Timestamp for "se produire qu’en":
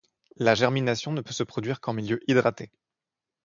1.31-1.93